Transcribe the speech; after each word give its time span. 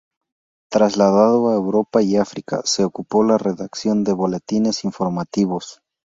Trasladado 0.71 1.49
a 1.51 1.53
Europa 1.53 2.01
y 2.01 2.17
África, 2.17 2.61
se 2.63 2.83
ocupó 2.83 3.21
de 3.23 3.33
la 3.33 3.37
redacción 3.37 4.03
de 4.03 4.13
boletines 4.13 4.83
informativos. 4.83 5.83